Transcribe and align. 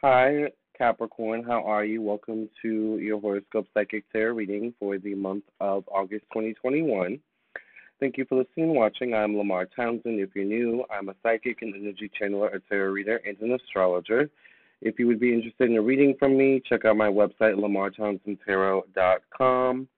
Hi, 0.00 0.52
Capricorn. 0.76 1.42
How 1.42 1.64
are 1.64 1.84
you? 1.84 2.00
Welcome 2.00 2.48
to 2.62 2.98
your 2.98 3.20
horoscope 3.20 3.66
psychic 3.74 4.04
tarot 4.12 4.34
reading 4.34 4.72
for 4.78 4.96
the 4.96 5.16
month 5.16 5.42
of 5.58 5.82
August 5.88 6.24
2021. 6.32 7.18
Thank 7.98 8.16
you 8.16 8.24
for 8.28 8.38
listening 8.38 8.68
and 8.68 8.76
watching. 8.76 9.12
I'm 9.12 9.36
Lamar 9.36 9.66
Townsend. 9.66 10.20
If 10.20 10.36
you're 10.36 10.44
new, 10.44 10.84
I'm 10.88 11.08
a 11.08 11.16
psychic 11.24 11.62
and 11.62 11.74
energy 11.74 12.08
channeler, 12.08 12.54
a 12.54 12.60
tarot 12.60 12.92
reader, 12.92 13.16
and 13.26 13.36
an 13.40 13.58
astrologer. 13.60 14.30
If 14.82 15.00
you 15.00 15.08
would 15.08 15.18
be 15.18 15.34
interested 15.34 15.68
in 15.68 15.76
a 15.76 15.82
reading 15.82 16.14
from 16.16 16.38
me, 16.38 16.62
check 16.64 16.84
out 16.84 16.96
my 16.96 17.08
website, 17.08 17.58
lamartownsendtarot.com. 17.58 19.88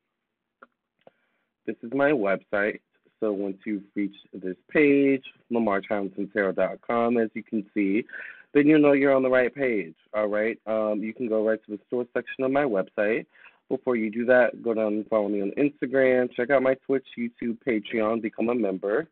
This 1.66 1.76
is 1.82 1.92
my 1.92 2.10
website. 2.10 2.80
So 3.20 3.32
once 3.32 3.58
you've 3.66 3.82
reached 3.94 4.26
this 4.32 4.56
page, 4.70 5.24
lamartownsendtarot.com, 5.52 7.18
as 7.18 7.28
you 7.34 7.42
can 7.42 7.66
see, 7.74 8.06
then 8.52 8.66
you 8.66 8.78
know 8.78 8.92
you're 8.92 9.14
on 9.14 9.22
the 9.22 9.30
right 9.30 9.54
page. 9.54 9.94
All 10.14 10.26
right. 10.26 10.58
Um, 10.66 11.00
you 11.02 11.14
can 11.14 11.28
go 11.28 11.46
right 11.46 11.62
to 11.64 11.70
the 11.70 11.80
store 11.86 12.06
section 12.12 12.44
of 12.44 12.50
my 12.50 12.64
website. 12.64 13.26
Before 13.68 13.94
you 13.94 14.10
do 14.10 14.24
that, 14.24 14.62
go 14.62 14.74
down 14.74 14.94
and 14.94 15.06
follow 15.06 15.28
me 15.28 15.42
on 15.42 15.52
Instagram. 15.52 16.32
Check 16.34 16.50
out 16.50 16.62
my 16.62 16.74
Twitch, 16.86 17.06
YouTube, 17.16 17.58
Patreon, 17.64 18.20
become 18.20 18.48
a 18.48 18.54
member, 18.54 19.06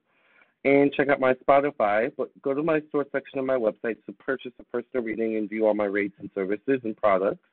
and 0.65 0.93
check 0.93 1.09
out 1.09 1.21
my 1.21 1.35
Spotify. 1.35 2.11
But 2.17 2.31
go 2.43 2.55
to 2.55 2.63
my 2.65 2.83
store 2.89 3.07
section 3.13 3.39
of 3.39 3.45
my 3.45 3.55
website 3.55 4.05
to 4.07 4.13
purchase 4.19 4.53
a 4.59 4.65
personal 4.65 5.05
reading 5.05 5.37
and 5.37 5.49
view 5.49 5.67
all 5.67 5.75
my 5.75 5.85
rates 5.85 6.17
and 6.19 6.29
services 6.35 6.81
and 6.83 6.97
products. 6.97 7.45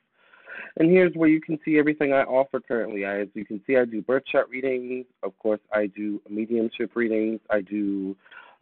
And 0.77 0.89
here's 0.89 1.13
where 1.13 1.29
you 1.29 1.41
can 1.41 1.59
see 1.63 1.77
everything 1.77 2.11
I 2.11 2.23
offer 2.23 2.59
currently. 2.59 3.05
I, 3.05 3.21
as 3.21 3.27
you 3.35 3.45
can 3.45 3.61
see, 3.67 3.77
I 3.77 3.85
do 3.85 4.01
birth 4.01 4.23
chart 4.25 4.49
readings. 4.49 5.05
Of 5.21 5.37
course, 5.37 5.59
I 5.71 5.87
do 5.87 6.21
mediumship 6.27 6.95
readings. 6.95 7.39
I 7.51 7.61
do 7.61 8.15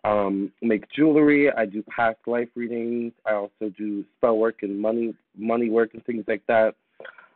um, 0.03 0.51
make 0.61 0.89
jewelry. 0.91 1.51
I 1.51 1.65
do 1.65 1.83
past 1.83 2.19
life 2.25 2.49
readings. 2.55 3.13
I 3.25 3.33
also 3.33 3.69
do 3.77 4.03
spell 4.17 4.37
work 4.37 4.63
and 4.63 4.79
money 4.79 5.15
money 5.37 5.69
work 5.69 5.93
and 5.93 6.03
things 6.05 6.25
like 6.27 6.43
that. 6.47 6.75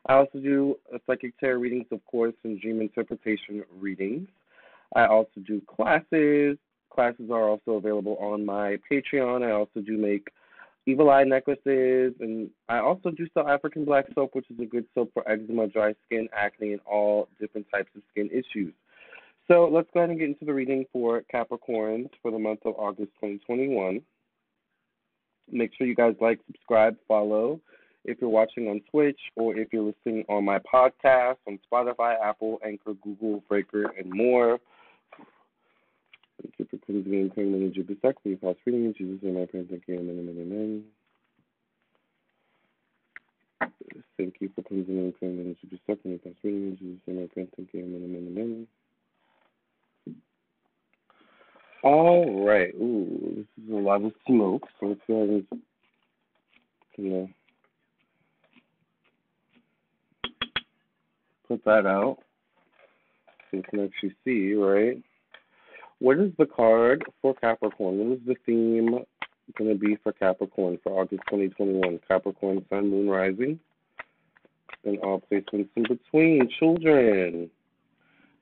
I 0.07 0.13
also 0.13 0.39
do 0.39 0.77
psychic 1.05 1.37
tarot 1.39 1.59
readings, 1.59 1.87
of 1.91 2.05
course, 2.05 2.33
and 2.43 2.59
dream 2.59 2.81
interpretation 2.81 3.63
readings. 3.79 4.27
I 4.95 5.05
also 5.05 5.41
do 5.45 5.61
classes. 5.67 6.57
Classes 6.89 7.29
are 7.29 7.49
also 7.49 7.73
available 7.73 8.17
on 8.19 8.45
my 8.45 8.77
Patreon. 8.89 9.45
I 9.45 9.51
also 9.51 9.81
do 9.81 9.97
make 9.97 10.29
evil 10.85 11.09
eye 11.09 11.25
necklaces, 11.25 12.13
and 12.21 12.49
I 12.69 12.79
also 12.79 13.11
do 13.11 13.27
sell 13.33 13.47
African 13.47 13.83
black 13.83 14.05
soap, 14.15 14.33
which 14.33 14.49
is 14.49 14.59
a 14.59 14.65
good 14.65 14.85
soap 14.95 15.11
for 15.13 15.29
eczema, 15.29 15.67
dry 15.67 15.93
skin, 16.05 16.29
acne, 16.33 16.71
and 16.71 16.81
all 16.89 17.27
different 17.39 17.67
types 17.71 17.89
of 17.95 18.01
skin 18.11 18.29
issues. 18.31 18.73
So 19.47 19.69
let's 19.71 19.87
go 19.93 20.01
ahead 20.01 20.09
and 20.09 20.19
get 20.19 20.27
into 20.27 20.45
the 20.45 20.53
reading 20.53 20.85
for 20.91 21.23
Capricorns 21.33 22.09
for 22.21 22.31
the 22.31 22.39
month 22.39 22.59
of 22.65 22.75
August 22.77 23.11
2021. 23.21 24.01
Make 25.49 25.71
sure 25.77 25.87
you 25.87 25.95
guys 25.95 26.15
like, 26.19 26.39
subscribe, 26.47 26.97
follow 27.07 27.61
if 28.07 28.17
you're 28.21 28.29
watching 28.29 28.67
on 28.67 28.81
Twitch 28.89 29.19
or 29.35 29.55
if 29.55 29.67
you're 29.71 29.83
listening 29.83 30.23
on 30.29 30.43
my 30.45 30.59
podcast 30.59 31.37
on 31.47 31.59
Spotify, 31.71 32.15
Apple, 32.23 32.59
Anchor, 32.65 32.93
Google, 33.03 33.43
Breaker, 33.47 33.91
and 33.97 34.09
more. 34.09 34.59
Thank 36.41 36.53
you 36.57 36.67
for 36.69 36.77
cleansing 36.85 37.13
and 37.13 37.33
clearing 37.33 37.51
the 37.51 37.83
the 37.83 37.97
second. 38.01 38.15
You 38.23 38.37
past 38.37 38.59
reading 38.65 38.85
in 38.85 38.93
Jesus' 38.97 39.23
name, 39.23 39.41
I 39.41 39.45
pray. 39.45 39.65
Thank 39.69 39.83
you. 39.87 39.95
Amen, 39.95 40.19
amen, 40.19 40.83
amen. 43.61 43.71
Thank 44.17 44.35
you 44.39 44.49
for 44.55 44.61
cleansing 44.63 44.97
and 44.97 45.17
clearing 45.19 45.55
the 45.61 45.67
the 45.69 45.79
second. 45.85 46.11
You 46.11 46.19
past 46.19 46.35
reading 46.43 46.67
in 46.69 46.77
Jesus' 46.77 47.01
name, 47.07 47.23
I 47.23 47.33
pray. 47.33 47.47
Thank 47.55 47.69
you. 47.73 47.81
Amen, 47.81 48.01
amen, 48.05 48.27
amen. 48.31 48.67
All 51.83 52.45
right. 52.45 52.73
Ooh, 52.75 53.35
this 53.35 53.65
is 53.65 53.71
a 53.71 53.75
lot 53.75 54.03
of 54.03 54.11
smoke, 54.25 54.67
so 54.79 54.87
let's 54.87 55.01
go 55.07 55.15
ahead 55.17 55.29
and 55.29 55.61
you 56.97 57.09
know, 57.09 57.29
put 61.47 61.63
that 61.65 61.85
out 61.85 62.17
so 63.49 63.57
you 63.57 63.63
can 63.63 63.85
actually 63.85 64.15
see, 64.25 64.53
right? 64.55 65.01
What 65.99 66.19
is 66.19 66.31
the 66.37 66.45
card 66.45 67.03
for 67.21 67.33
Capricorn? 67.35 67.97
What 67.97 68.17
is 68.17 68.25
the 68.25 68.35
theme 68.45 68.99
going 69.57 69.69
to 69.69 69.75
be 69.75 69.97
for 70.03 70.11
Capricorn 70.11 70.79
for 70.83 70.99
August 70.99 71.21
2021? 71.29 71.99
Capricorn, 72.07 72.65
Sun, 72.69 72.89
Moon, 72.89 73.09
Rising, 73.09 73.59
and 74.83 74.99
all 74.99 75.23
placements 75.31 75.69
in 75.75 75.83
between. 75.83 76.49
Children. 76.59 77.49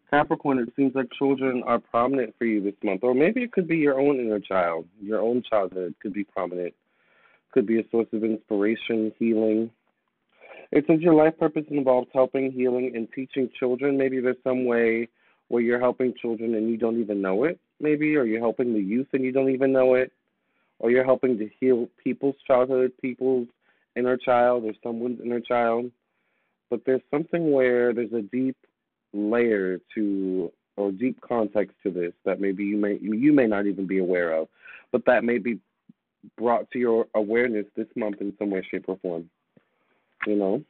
Capricorn, 0.09 0.59
it 0.59 0.69
seems 0.75 0.93
like 0.95 1.07
children 1.17 1.63
are 1.65 1.79
prominent 1.79 2.35
for 2.37 2.45
you 2.45 2.61
this 2.61 2.75
month, 2.83 3.03
or 3.03 3.13
maybe 3.13 3.41
it 3.41 3.51
could 3.51 3.67
be 3.67 3.77
your 3.77 3.99
own 3.99 4.19
inner 4.19 4.39
child. 4.39 4.85
Your 5.01 5.19
own 5.21 5.43
childhood 5.49 5.95
could 6.01 6.13
be 6.13 6.23
prominent, 6.23 6.73
could 7.51 7.65
be 7.65 7.79
a 7.79 7.89
source 7.89 8.07
of 8.13 8.23
inspiration, 8.23 9.11
healing. 9.17 9.71
It 10.71 10.85
says 10.87 10.99
your 11.01 11.13
life 11.13 11.37
purpose 11.39 11.65
involves 11.69 12.07
helping, 12.13 12.51
healing, 12.51 12.91
and 12.95 13.07
teaching 13.13 13.49
children. 13.59 13.97
Maybe 13.97 14.19
there's 14.19 14.37
some 14.43 14.65
way 14.65 15.07
where 15.47 15.61
you're 15.61 15.79
helping 15.79 16.13
children 16.21 16.55
and 16.55 16.69
you 16.69 16.77
don't 16.77 16.99
even 16.99 17.21
know 17.21 17.43
it, 17.43 17.59
maybe, 17.79 18.15
or 18.15 18.25
you're 18.25 18.39
helping 18.39 18.73
the 18.73 18.79
youth 18.79 19.07
and 19.13 19.23
you 19.23 19.31
don't 19.31 19.51
even 19.51 19.71
know 19.71 19.95
it, 19.95 20.11
or 20.79 20.91
you're 20.91 21.05
helping 21.05 21.37
to 21.37 21.49
heal 21.59 21.87
people's 22.03 22.35
childhood, 22.45 22.91
people's 23.01 23.47
inner 23.95 24.17
child, 24.17 24.65
or 24.65 24.73
someone's 24.83 25.21
inner 25.21 25.39
child. 25.39 25.91
But 26.69 26.81
there's 26.85 27.01
something 27.11 27.51
where 27.51 27.93
there's 27.93 28.13
a 28.13 28.21
deep 28.21 28.57
layer 29.15 29.79
to 29.95 30.51
or 30.77 30.91
deep 30.91 31.19
context 31.21 31.75
to 31.83 31.91
this 31.91 32.11
that 32.25 32.41
maybe 32.41 32.65
you 32.65 32.77
may 32.77 32.99
you 33.01 33.31
may 33.31 33.47
not 33.47 33.65
even 33.65 33.87
be 33.87 33.99
aware 33.99 34.33
of, 34.33 34.47
but 34.91 35.05
that 35.05 35.23
may 35.23 35.37
be 35.37 35.59
brought 36.37 36.69
to 36.71 36.79
your 36.79 37.07
awareness 37.15 37.65
this 37.75 37.87
month 37.95 38.17
in 38.19 38.33
some 38.37 38.49
way, 38.49 38.65
shape, 38.69 38.85
or 38.87 38.97
form. 38.97 39.29
You 40.27 40.35
know. 40.35 40.63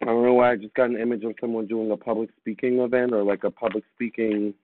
I 0.00 0.04
don't 0.04 0.24
know 0.24 0.34
why 0.34 0.52
I 0.52 0.56
just 0.56 0.74
got 0.74 0.90
an 0.90 0.98
image 0.98 1.24
of 1.24 1.34
someone 1.40 1.66
doing 1.66 1.90
a 1.90 1.96
public 1.96 2.30
speaking 2.38 2.78
event 2.78 3.12
or 3.12 3.24
like 3.24 3.42
a 3.42 3.50
public 3.50 3.82
speaking 3.94 4.54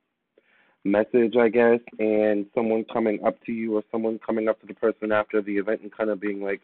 message, 0.85 1.35
I 1.37 1.49
guess, 1.49 1.81
and 1.99 2.47
someone 2.55 2.85
coming 2.93 3.19
up 3.27 3.43
to 3.47 3.53
you 3.53 3.77
or 3.77 3.83
someone 3.91 4.21
coming 4.25 4.49
up 4.49 4.61
to 4.61 4.67
the 4.67 4.75
person 4.75 5.11
after 5.11 5.43
the 5.43 5.57
event 5.57 5.81
and 5.83 5.91
kind 5.91 6.11
of 6.11 6.21
being 6.21 6.41
like, 6.41 6.61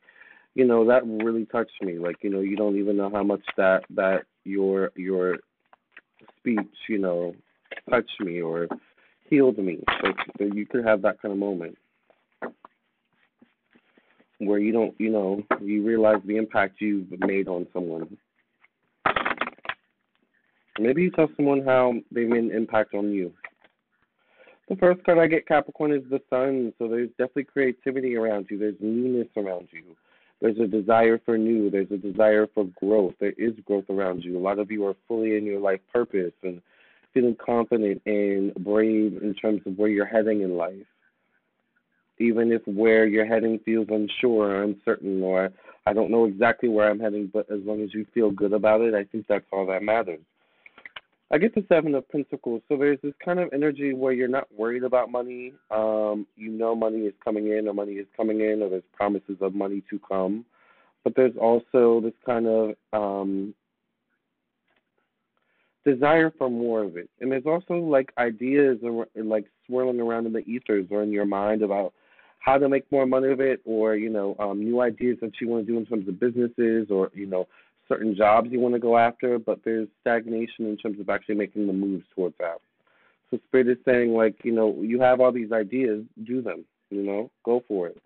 you 0.55 0.65
know 0.65 0.87
that 0.87 1.07
really 1.07 1.47
touched 1.47 1.83
me 1.83 1.99
like 1.99 2.17
you 2.23 2.31
know 2.31 2.41
you 2.41 2.57
don't 2.57 2.79
even 2.79 2.97
know 2.97 3.11
how 3.11 3.23
much 3.23 3.43
that 3.57 3.83
that 3.91 4.25
your 4.45 4.91
your 4.97 5.37
speech 6.39 6.59
you 6.89 6.99
know 6.99 7.35
touched 7.89 8.21
me 8.21 8.41
or 8.41 8.69
healed 9.29 9.59
me 9.59 9.83
like 10.03 10.17
you 10.55 10.67
could 10.67 10.85
have 10.85 11.03
that 11.03 11.21
kind 11.23 11.33
of 11.33 11.39
moment 11.39 11.77
where 14.39 14.59
you 14.59 14.73
don't 14.73 14.95
you 14.99 15.11
know 15.11 15.43
you 15.61 15.85
realize 15.87 16.21
the 16.27 16.37
impact 16.37 16.81
you've 16.81 17.11
made 17.21 17.47
on 17.47 17.67
someone 17.73 18.17
maybe 20.79 21.03
you 21.03 21.11
tell 21.11 21.29
someone 21.37 21.63
how 21.65 21.93
they 22.11 22.25
made 22.25 22.45
an 22.45 22.51
impact 22.51 22.95
on 22.95 23.13
you 23.13 23.33
the 24.69 24.77
first 24.77 25.03
card 25.03 25.19
I 25.19 25.27
get, 25.27 25.49
Capricorn, 25.49 25.91
is 25.91 26.05
the 26.09 26.21
sun. 26.31 26.73
So 26.79 26.87
there's 26.87 27.09
definitely 27.19 27.43
creativity 27.43 28.15
around 28.15 28.47
you. 28.49 28.57
There's 28.57 28.77
newness 28.81 29.27
around 29.37 29.67
you. 29.73 29.83
There's 30.41 30.59
a 30.59 30.67
desire 30.67 31.21
for 31.25 31.37
new. 31.37 31.71
There's 31.71 31.91
a 31.91 31.99
desire 31.99 32.47
for 32.55 32.65
growth. 32.81 33.15
There 33.21 33.35
is 33.37 33.53
growth 33.67 33.91
around 33.91 34.25
you. 34.25 34.39
A 34.39 34.41
lot 34.41 34.59
of 34.59 34.71
you 34.71 34.87
are 34.87 34.97
fully 35.07 35.37
in 35.37 35.45
your 35.45 35.61
life 35.61 35.81
purpose 35.93 36.33
and 36.43 36.63
feeling 37.13 37.37
confident 37.45 38.01
and 38.07 38.55
brave 38.55 39.19
in 39.23 39.35
terms 39.35 39.61
of 39.67 39.77
where 39.77 39.89
you're 39.89 40.07
heading 40.07 40.41
in 40.41 40.57
life. 40.57 40.87
Even 42.19 42.53
if 42.53 42.63
where 42.67 43.07
you're 43.07 43.27
heading 43.27 43.59
feels 43.65 43.89
unsure 43.91 44.51
or 44.51 44.63
uncertain, 44.63 45.23
or 45.23 45.51
I 45.87 45.93
don't 45.93 46.11
know 46.11 46.27
exactly 46.27 46.69
where 46.69 46.91
I'm 46.91 47.01
heading, 47.01 47.31
but 47.33 47.51
as 47.51 47.61
long 47.65 47.83
as 47.83 47.93
you 47.93 48.07
feel 48.15 48.31
good 48.31 48.53
about 48.53 48.81
it, 48.83 48.95
I 48.95 49.05
think 49.05 49.27
that's 49.27 49.47
all 49.53 49.67
that 49.67 49.83
matters. 49.83 50.21
I 51.33 51.39
get 51.39 51.55
the 51.55 51.65
seven 51.69 51.95
of 51.95 52.09
pentacles. 52.09 52.63
So 52.69 52.77
there's 52.77 52.99
this 53.03 53.15
kind 53.25 53.39
of 53.39 53.51
energy 53.53 53.95
where 53.95 54.13
you're 54.13 54.29
not 54.29 54.49
worried 54.57 54.83
about 54.83 55.11
money. 55.11 55.53
Um, 55.71 56.27
you 56.37 56.51
know 56.51 56.75
money 56.75 57.01
is 57.01 57.15
coming 57.25 57.49
in 57.49 57.69
or 57.69 57.75
money 57.75 57.93
is 57.93 58.07
coming 58.17 58.41
in 58.41 58.63
or 58.63 58.69
there's 58.69 58.83
promises 58.93 59.37
of 59.41 59.55
money 59.55 59.83
to 59.91 60.01
come. 60.01 60.45
But 61.05 61.15
there's 61.15 61.37
also 61.41 62.01
this 62.03 62.15
kind 62.27 62.47
of 62.47 62.75
um 62.93 63.55
desire 65.85 66.33
for 66.37 66.51
more 66.51 66.83
of 66.83 66.97
it. 66.97 67.09
And 67.21 67.31
there's 67.31 67.47
also 67.47 67.75
like 67.75 68.13
ideas 68.19 68.79
like 69.15 69.47
swirling 69.67 70.01
around 70.01 70.27
in 70.27 70.33
the 70.33 70.41
ethers 70.41 70.87
or 70.91 71.03
in 71.03 71.11
your 71.11 71.25
mind 71.27 71.63
about 71.63 71.95
how 72.41 72.59
to 72.59 72.69
make 72.69 72.91
more 72.91 73.07
money 73.07 73.31
of 73.31 73.41
it 73.41 73.61
or, 73.65 73.95
you 73.97 74.11
know, 74.11 74.35
um, 74.39 74.61
new 74.61 74.81
ideas 74.81 75.19
that 75.21 75.33
you 75.41 75.49
want 75.49 75.67
to 75.67 75.73
do 75.73 75.79
in 75.79 75.87
terms 75.87 76.09
of 76.09 76.19
businesses 76.19 76.89
or, 76.91 77.11
you 77.15 77.27
know, 77.27 77.47
certain 77.91 78.15
jobs 78.17 78.49
you 78.51 78.61
want 78.61 78.75
to 78.75 78.81
go 78.81 78.97
after, 78.97 79.39
but 79.39 79.61
there's 79.65 79.89
stagnation 80.01 80.67
in 80.67 80.77
terms 80.77 81.01
of 81.01 81.11
actually 81.11 81.35
making 81.35 81.67
the 81.67 81.73
moves 81.73 82.05
towards 82.15 82.37
that. 82.39 82.61
So 83.31 83.39
Spirit 83.49 83.69
is 83.69 83.77
saying, 83.85 84.15
like, 84.15 84.37
you 84.45 84.53
know, 84.53 84.77
you 84.81 85.01
have 85.01 85.21
all 85.21 85.33
these 85.33 85.53
ideas, 85.53 86.05
do 86.25 86.41
them, 86.41 86.65
you 86.91 87.03
know, 87.03 87.31
go 87.45 87.63
for 87.69 87.89
it. 87.89 88.01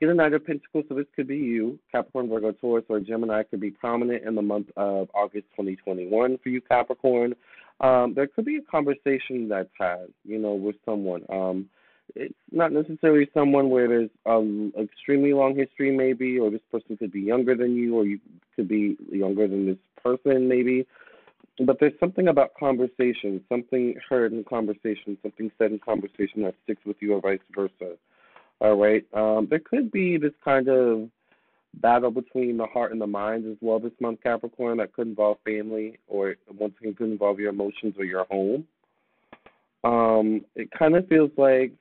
Get 0.00 0.08
a 0.08 0.14
Knight 0.14 0.32
of 0.32 0.44
Pentacles, 0.44 0.84
so 0.88 0.94
this 0.96 1.06
could 1.14 1.28
be 1.28 1.36
you, 1.36 1.78
Capricorn, 1.92 2.28
Virgo, 2.28 2.50
Taurus, 2.52 2.84
or 2.88 2.98
Gemini 2.98 3.44
could 3.44 3.60
be 3.60 3.70
prominent 3.70 4.24
in 4.24 4.34
the 4.34 4.42
month 4.42 4.66
of 4.76 5.08
August 5.14 5.46
2021 5.52 6.38
for 6.42 6.48
you, 6.48 6.60
Capricorn. 6.60 7.34
Um, 7.80 8.12
there 8.14 8.26
could 8.26 8.44
be 8.44 8.56
a 8.56 8.62
conversation 8.62 9.48
that's 9.48 9.70
had, 9.78 10.08
you 10.24 10.38
know, 10.38 10.54
with 10.54 10.76
someone. 10.84 11.24
Um, 11.28 11.68
it's 12.14 12.34
not 12.50 12.72
necessarily 12.72 13.28
someone 13.32 13.70
where 13.70 13.88
there's 13.88 14.10
an 14.26 14.72
extremely 14.78 15.32
long 15.32 15.56
history, 15.56 15.96
maybe, 15.96 16.38
or 16.38 16.50
this 16.50 16.60
person 16.70 16.96
could 16.96 17.12
be 17.12 17.20
younger 17.20 17.54
than 17.54 17.74
you, 17.74 17.96
or 17.96 18.04
you 18.04 18.20
could 18.54 18.68
be 18.68 18.96
younger 19.10 19.48
than 19.48 19.66
this 19.66 19.78
person, 20.02 20.48
maybe. 20.48 20.86
But 21.64 21.78
there's 21.80 21.98
something 22.00 22.28
about 22.28 22.54
conversation, 22.58 23.42
something 23.48 23.94
heard 24.08 24.32
in 24.32 24.44
conversation, 24.44 25.18
something 25.22 25.50
said 25.58 25.72
in 25.72 25.78
conversation 25.78 26.42
that 26.42 26.54
sticks 26.64 26.84
with 26.84 26.96
you, 27.00 27.14
or 27.14 27.20
vice 27.20 27.40
versa. 27.54 27.96
All 28.60 28.76
right. 28.76 29.04
Um, 29.12 29.48
there 29.50 29.58
could 29.58 29.90
be 29.90 30.16
this 30.16 30.32
kind 30.44 30.68
of 30.68 31.08
battle 31.74 32.10
between 32.10 32.56
the 32.56 32.66
heart 32.66 32.92
and 32.92 33.00
the 33.00 33.06
mind 33.06 33.46
as 33.50 33.56
well 33.60 33.78
this 33.78 33.92
month, 34.00 34.22
Capricorn. 34.22 34.78
That 34.78 34.92
could 34.92 35.08
involve 35.08 35.38
family, 35.44 35.98
or 36.06 36.36
once 36.58 36.74
again, 36.80 36.94
could 36.94 37.10
involve 37.10 37.40
your 37.40 37.50
emotions 37.50 37.94
or 37.98 38.04
your 38.04 38.24
home. 38.24 38.66
Um, 39.84 40.44
it 40.54 40.70
kind 40.70 40.94
of 40.96 41.08
feels 41.08 41.30
like 41.36 41.72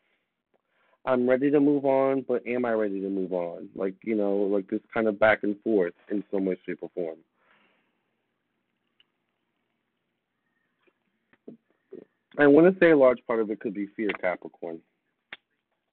I'm 1.05 1.27
ready 1.27 1.49
to 1.49 1.59
move 1.59 1.85
on, 1.85 2.23
but 2.27 2.45
am 2.45 2.65
I 2.65 2.73
ready 2.73 3.01
to 3.01 3.09
move 3.09 3.33
on? 3.33 3.69
Like, 3.75 3.95
you 4.03 4.15
know, 4.15 4.35
like 4.35 4.69
this 4.69 4.81
kind 4.93 5.07
of 5.07 5.19
back 5.19 5.39
and 5.43 5.55
forth 5.63 5.93
in 6.09 6.23
some 6.31 6.45
way, 6.45 6.57
shape, 6.65 6.79
or 6.81 6.91
form. 6.93 7.17
I 12.37 12.47
want 12.47 12.71
to 12.71 12.79
say 12.79 12.91
a 12.91 12.97
large 12.97 13.19
part 13.25 13.39
of 13.39 13.49
it 13.49 13.59
could 13.59 13.73
be 13.73 13.87
fear, 13.95 14.09
Capricorn. 14.21 14.79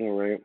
All 0.01 0.19
right. 0.19 0.41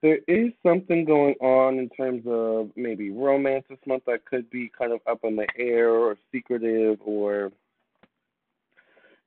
There 0.00 0.20
is 0.28 0.52
something 0.62 1.04
going 1.04 1.34
on 1.40 1.78
in 1.78 1.88
terms 1.90 2.22
of 2.26 2.70
maybe 2.76 3.10
romance 3.10 3.64
this 3.68 3.78
month 3.84 4.04
that 4.06 4.24
could 4.24 4.48
be 4.48 4.70
kind 4.78 4.92
of 4.92 5.00
up 5.10 5.20
in 5.24 5.34
the 5.34 5.46
air 5.58 5.90
or 5.90 6.16
secretive, 6.32 6.98
or 7.04 7.50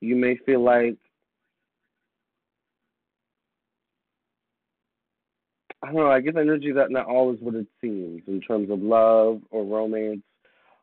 you 0.00 0.16
may 0.16 0.36
feel 0.46 0.64
like 0.64 0.96
I 5.82 5.86
don't 5.86 5.96
know. 5.96 6.10
I 6.10 6.20
the 6.20 6.38
energy 6.38 6.70
that 6.72 6.90
not 6.90 7.06
all 7.06 7.32
is 7.32 7.40
what 7.40 7.54
it 7.56 7.66
seems 7.80 8.22
in 8.28 8.40
terms 8.40 8.70
of 8.70 8.80
love 8.80 9.40
or 9.50 9.64
romance, 9.64 10.22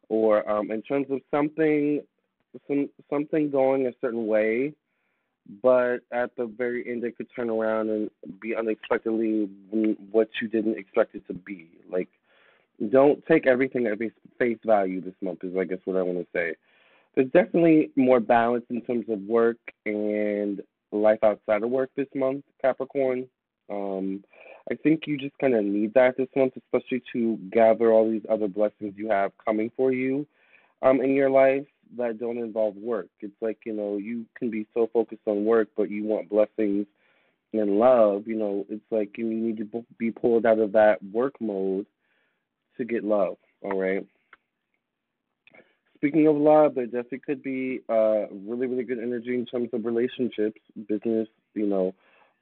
or 0.09 0.49
um, 0.49 0.71
in 0.71 0.81
terms 0.81 1.07
of 1.09 1.21
something, 1.31 2.01
some 2.67 2.89
something 3.09 3.49
going 3.49 3.87
a 3.87 3.93
certain 4.01 4.27
way, 4.27 4.73
but 5.63 5.99
at 6.11 6.35
the 6.35 6.45
very 6.57 6.89
end 6.89 7.05
it 7.05 7.15
could 7.15 7.27
turn 7.33 7.49
around 7.49 7.89
and 7.89 8.09
be 8.41 8.55
unexpectedly 8.55 9.49
what 10.11 10.27
you 10.41 10.49
didn't 10.49 10.77
expect 10.77 11.15
it 11.15 11.25
to 11.27 11.33
be. 11.33 11.69
Like, 11.89 12.09
don't 12.91 13.25
take 13.25 13.47
everything 13.47 13.87
at 13.87 13.99
face 14.37 14.59
value 14.65 14.99
this 14.99 15.15
month. 15.21 15.43
Is 15.43 15.55
I 15.57 15.63
guess 15.63 15.79
what 15.85 15.95
I 15.95 16.01
want 16.01 16.19
to 16.19 16.27
say. 16.33 16.55
There's 17.15 17.31
definitely 17.31 17.91
more 17.95 18.19
balance 18.19 18.65
in 18.69 18.81
terms 18.81 19.05
of 19.09 19.21
work 19.21 19.57
and 19.85 20.61
life 20.91 21.19
outside 21.23 21.63
of 21.63 21.69
work 21.69 21.89
this 21.95 22.07
month, 22.13 22.43
Capricorn. 22.61 23.27
Um, 23.69 24.23
I 24.71 24.75
think 24.75 25.07
you 25.07 25.18
just 25.18 25.38
kind 25.39 25.56
of 25.56 25.66
need 25.66 25.94
that 25.95 26.16
this 26.18 26.27
month, 26.36 26.54
especially 26.57 27.01
to 27.13 27.38
gather 27.51 27.92
all 27.92 28.10
these 28.10 28.25
other 28.30 28.48
blessings 28.48 28.94
you 28.95 29.10
have 29.10 29.31
coming 29.44 29.71
for 29.75 29.92
you 29.92 30.27
um, 30.81 31.01
in 31.01 31.16
your 31.16 31.30
life 31.30 31.66
that 31.98 32.19
don't 32.19 32.38
involve 32.38 32.75
work. 32.75 33.07
It's 33.19 33.33
like, 33.42 33.57
you 33.66 33.74
know, 33.74 33.98
you 33.98 34.25
can 34.38 34.51
be 34.51 34.68
so 34.75 34.88
focused 34.94 35.24
on 35.25 35.44
work, 35.44 35.69
but 35.75 35.89
you 35.89 36.04
want 36.04 36.30
blessings 36.30 36.86
and 37.51 37.80
love. 37.80 38.27
You 38.27 38.36
know, 38.36 38.66
it's 38.69 38.83
like 38.92 39.18
you 39.18 39.25
need 39.25 39.57
to 39.57 39.86
be 39.98 40.12
pulled 40.12 40.45
out 40.45 40.60
of 40.60 40.74
that 40.74 41.00
work 41.12 41.33
mode 41.39 41.88
to 42.77 42.86
get 42.86 43.04
love, 43.04 43.38
all 43.63 43.80
right? 43.80 44.06
Speaking 45.95 46.27
of 46.27 46.36
love, 46.36 46.75
there 46.75 46.86
definitely 46.86 47.19
could 47.25 47.44
be 47.44 47.81
uh, 47.89 48.27
really, 48.30 48.68
really 48.68 48.83
good 48.83 49.00
energy 49.00 49.33
in 49.33 49.45
terms 49.45 49.69
of 49.74 49.83
relationships, 49.83 50.62
business, 50.88 51.27
you 51.56 51.66
know, 51.66 51.94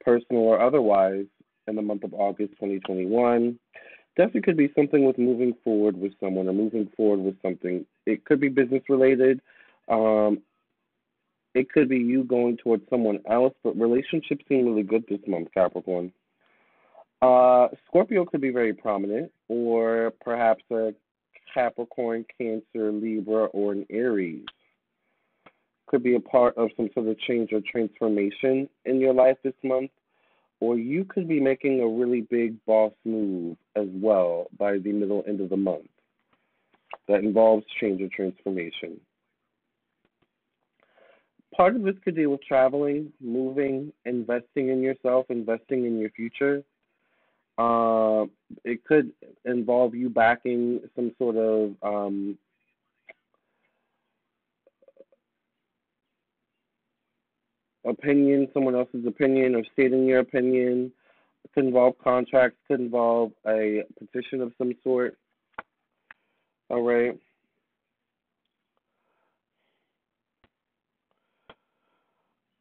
personal 0.04 0.44
or 0.44 0.62
otherwise 0.62 1.26
in 1.68 1.76
the 1.76 1.82
month 1.82 2.04
of 2.04 2.14
August 2.14 2.52
2021. 2.54 3.58
Definitely 4.16 4.42
could 4.42 4.58
be 4.58 4.72
something 4.76 5.06
with 5.06 5.18
moving 5.18 5.54
forward 5.64 5.96
with 5.96 6.14
someone 6.20 6.48
or 6.48 6.54
moving 6.54 6.90
forward 6.98 7.20
with 7.20 7.36
something. 7.42 7.86
It 8.06 8.26
could 8.26 8.40
be 8.40 8.50
business 8.50 8.84
related. 8.90 9.42
Um, 9.88 10.42
it 11.54 11.72
could 11.72 11.90
be 11.90 11.98
you 11.98 12.24
going 12.24 12.58
towards 12.58 12.84
someone 12.90 13.20
else, 13.30 13.54
but 13.64 13.80
relationships 13.80 14.44
seem 14.50 14.66
really 14.66 14.84
good 14.84 15.04
this 15.10 15.20
month, 15.28 15.50
Capricorn. 15.54 16.12
Uh, 17.22 17.68
Scorpio 17.88 18.26
could 18.26 18.42
be 18.42 18.52
very 18.52 18.74
prominent, 18.74 19.32
or 19.48 20.14
perhaps 20.22 20.64
a 20.72 20.94
Capricorn, 21.54 22.26
Cancer, 22.38 22.92
Libra, 22.92 23.46
or 23.46 23.72
an 23.72 23.86
Aries. 23.90 24.46
Could 25.88 26.04
be 26.04 26.16
a 26.16 26.20
part 26.20 26.56
of 26.58 26.70
some 26.76 26.90
sort 26.94 27.08
of 27.08 27.20
change 27.22 27.54
or 27.54 27.62
transformation 27.72 28.70
in 28.86 29.00
your 29.00 29.14
life 29.14 29.38
this 29.44 29.54
month 29.64 29.90
or 30.60 30.78
you 30.78 31.06
could 31.06 31.28
be 31.28 31.40
making 31.40 31.82
a 31.82 31.88
really 31.88 32.22
big 32.22 32.56
boss 32.66 32.94
move 33.06 33.58
as 33.76 33.88
well 33.94 34.48
by 34.58 34.78
the 34.78 34.92
middle 34.92 35.24
end 35.28 35.42
of 35.42 35.50
the 35.50 35.58
month 35.58 35.90
that 37.08 37.20
involves 37.20 37.66
change 37.80 38.02
or 38.02 38.10
transformation. 38.10 39.00
Part 41.56 41.76
of 41.76 41.84
this 41.84 41.96
could 42.04 42.16
deal 42.16 42.32
with 42.32 42.44
traveling, 42.44 43.12
moving, 43.22 43.92
investing 44.06 44.70
in 44.70 44.82
yourself, 44.82 45.26
investing 45.30 45.86
in 45.86 45.98
your 46.00 46.10
future. 46.12 46.64
Uh, 47.58 48.26
it 48.64 48.84
could 48.84 49.12
involve 49.46 49.96
you 49.96 50.10
backing 50.10 50.82
some 50.96 51.12
sort 51.18 51.36
of 51.36 51.76
um, 51.82 52.38
opinion, 57.88 58.48
someone 58.54 58.76
else's 58.76 59.06
opinion, 59.06 59.56
or 59.56 59.64
stating 59.74 60.06
your 60.06 60.20
opinion. 60.20 60.92
It 61.44 61.52
could 61.54 61.66
involve 61.66 61.96
contracts, 62.04 62.58
could 62.68 62.80
involve 62.80 63.32
a 63.48 63.84
petition 63.98 64.42
of 64.42 64.52
some 64.58 64.74
sort. 64.84 65.18
All 66.70 66.82
right. 66.82 67.18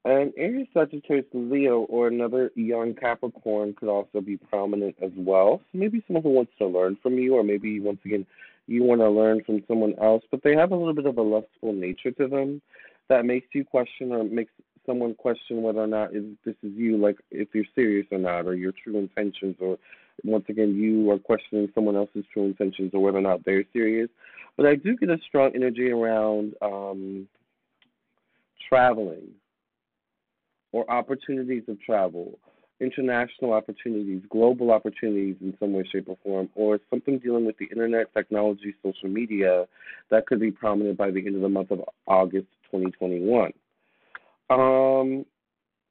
And 0.05 0.33
Aries, 0.37 0.69
Sagittarius, 0.73 1.27
Leo, 1.33 1.81
or 1.81 2.07
another 2.07 2.53
young 2.55 2.95
Capricorn 2.95 3.75
could 3.75 3.89
also 3.89 4.21
be 4.21 4.37
prominent 4.37 4.95
as 5.03 5.11
well. 5.17 5.61
So 5.73 5.79
maybe 5.79 6.01
someone 6.07 6.23
who 6.23 6.31
wants 6.31 6.53
to 6.59 6.67
learn 6.67 6.97
from 7.03 7.19
you, 7.19 7.35
or 7.35 7.43
maybe 7.43 7.81
once 7.81 7.99
again 8.05 8.25
you 8.69 8.85
want 8.85 9.01
to 9.01 9.11
learn 9.11 9.43
from 9.45 9.65
someone 9.67 9.95
else, 10.01 10.23
but 10.31 10.45
they 10.45 10.55
have 10.55 10.71
a 10.71 10.77
little 10.77 10.95
bit 10.95 11.07
of 11.07 11.19
a 11.19 11.23
lustful 11.23 11.73
nature 11.73 12.13
to 12.13 12.29
them 12.29 12.63
that 13.09 13.25
makes 13.25 13.49
you 13.53 13.65
question 13.65 14.13
or 14.13 14.23
makes 14.23 14.53
someone 14.87 15.15
question 15.15 15.63
whether 15.63 15.81
or 15.81 15.87
not 15.87 16.15
is 16.15 16.25
this 16.45 16.55
is 16.63 16.73
you, 16.75 16.97
like 16.97 17.19
if 17.31 17.49
you're 17.53 17.65
serious 17.75 18.07
or 18.11 18.19
not, 18.19 18.47
or 18.47 18.55
your 18.55 18.73
true 18.73 18.99
intentions, 18.99 19.57
or 19.61 19.79
once 20.25 20.45
again 20.49 20.75
you 20.75 21.11
are 21.11 21.19
questioning 21.19 21.69
someone 21.75 21.97
else's 21.97 22.25
true 22.33 22.45
intentions 22.45 22.93
or 22.95 23.01
whether 23.01 23.19
or 23.19 23.23
not 23.23 23.45
they're 23.45 23.65
serious. 23.73 24.09
But 24.57 24.67
I 24.67 24.77
do 24.77 24.97
get 24.97 25.11
a 25.11 25.19
strong 25.27 25.53
energy 25.55 25.91
around 25.91 26.55
um, 26.63 27.29
traveling 28.69 29.29
or 30.73 30.91
opportunities 30.91 31.63
of 31.69 31.81
travel, 31.81 32.39
international 32.81 33.53
opportunities, 33.53 34.23
global 34.31 34.71
opportunities 34.71 35.37
in 35.41 35.57
some 35.59 35.73
way, 35.73 35.85
shape, 35.91 36.09
or 36.09 36.17
form, 36.23 36.49
or 36.55 36.79
something 36.91 37.19
dealing 37.19 37.47
with 37.47 37.57
the 37.59 37.67
internet, 37.67 38.13
technology, 38.15 38.75
social 38.83 39.09
media 39.09 39.67
that 40.11 40.27
could 40.27 40.41
be 40.41 40.51
prominent 40.51 40.97
by 40.97 41.11
the 41.11 41.25
end 41.27 41.37
of 41.37 41.43
the 41.43 41.49
month 41.49 41.71
of 41.71 41.83
August 42.07 42.49
2021. 42.71 43.53
Um, 44.49 45.27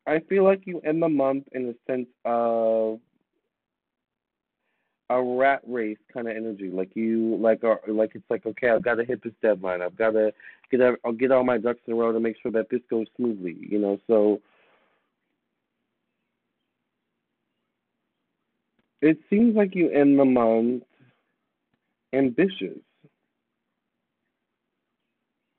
I 0.07 0.19
feel 0.29 0.43
like 0.43 0.61
you 0.65 0.79
end 0.81 1.01
the 1.01 1.09
month 1.09 1.45
in 1.51 1.69
a 1.69 1.91
sense 1.91 2.07
of 2.23 2.99
a 5.09 5.21
rat 5.21 5.61
race 5.67 5.97
kind 6.13 6.27
of 6.27 6.35
energy. 6.35 6.69
Like 6.69 6.91
you, 6.95 7.37
like, 7.37 7.63
are, 7.63 7.81
like 7.87 8.11
it's 8.15 8.25
like 8.29 8.45
okay, 8.45 8.69
I've 8.69 8.83
got 8.83 8.95
to 8.95 9.05
hit 9.05 9.23
this 9.23 9.33
deadline. 9.41 9.81
I've 9.81 9.97
got 9.97 10.11
to 10.11 10.33
get, 10.71 10.81
I'll 11.03 11.11
get 11.11 11.31
all 11.31 11.43
my 11.43 11.57
ducks 11.57 11.81
in 11.85 11.93
a 11.93 11.95
row 11.95 12.11
to 12.11 12.19
make 12.19 12.37
sure 12.41 12.51
that 12.51 12.69
this 12.69 12.81
goes 12.89 13.07
smoothly. 13.15 13.57
You 13.59 13.79
know, 13.79 13.99
so 14.07 14.41
it 19.01 19.17
seems 19.29 19.55
like 19.55 19.75
you 19.75 19.89
end 19.89 20.17
the 20.19 20.25
month 20.25 20.83
ambitious, 22.13 22.79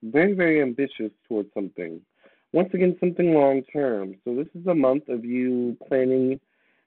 very, 0.02 0.32
very 0.32 0.62
ambitious 0.62 1.10
towards 1.28 1.52
something 1.52 2.00
once 2.56 2.70
again, 2.72 2.96
something 2.98 3.34
long 3.34 3.62
term. 3.70 4.14
So 4.24 4.34
this 4.34 4.46
is 4.58 4.66
a 4.66 4.74
month 4.74 5.10
of 5.10 5.26
you 5.26 5.76
planning 5.88 6.40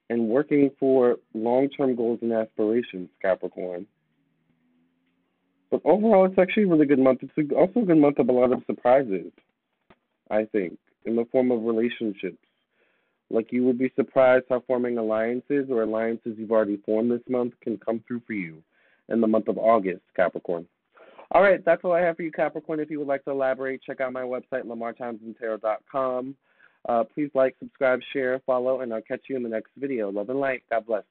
and 0.08 0.28
working 0.28 0.72
for 0.80 1.18
long 1.32 1.68
term 1.68 1.94
goals 1.94 2.18
and 2.22 2.32
aspirations, 2.32 3.08
Capricorn. 3.22 3.86
But 5.70 5.80
overall, 5.84 6.26
it's 6.26 6.36
actually 6.40 6.64
a 6.64 6.66
really 6.66 6.86
good 6.86 6.98
month. 6.98 7.20
It's 7.22 7.52
also 7.56 7.82
a 7.82 7.84
good 7.84 7.98
month 7.98 8.18
of 8.18 8.28
a 8.28 8.32
lot 8.32 8.52
of 8.52 8.64
surprises, 8.66 9.30
I 10.28 10.46
think, 10.46 10.76
in 11.04 11.14
the 11.14 11.24
form 11.30 11.52
of 11.52 11.62
relationships. 11.62 12.44
Like 13.30 13.52
you 13.52 13.62
would 13.62 13.78
be 13.78 13.92
surprised 13.94 14.46
how 14.48 14.64
forming 14.66 14.98
alliances 14.98 15.68
or 15.70 15.84
alliances 15.84 16.34
you've 16.36 16.50
already 16.50 16.78
formed 16.78 17.12
this 17.12 17.20
month 17.28 17.52
can 17.62 17.78
come 17.78 18.02
through 18.08 18.22
for 18.26 18.32
you 18.32 18.60
in 19.08 19.20
the 19.20 19.28
month 19.28 19.46
of 19.46 19.56
August, 19.56 20.02
Capricorn. 20.16 20.66
All 21.32 21.42
right, 21.42 21.64
that's 21.64 21.82
all 21.84 21.92
I 21.92 22.00
have 22.00 22.16
for 22.16 22.22
you, 22.22 22.32
Capricorn. 22.32 22.80
If 22.80 22.90
you 22.90 22.98
would 22.98 23.08
like 23.08 23.24
to 23.24 23.30
elaborate, 23.30 23.82
check 23.82 24.00
out 24.00 24.12
my 24.12 24.22
website, 24.22 24.64
lamartownsendtarot.com. 24.64 26.34
Uh, 26.88 27.04
please 27.14 27.30
like, 27.34 27.54
subscribe, 27.60 28.00
share, 28.12 28.40
follow, 28.46 28.80
and 28.80 28.92
I'll 28.92 29.02
catch 29.02 29.22
you 29.28 29.36
in 29.36 29.42
the 29.42 29.48
next 29.48 29.70
video. 29.76 30.10
Love 30.10 30.30
and 30.30 30.40
light. 30.40 30.62
God 30.70 30.86
bless. 30.86 31.04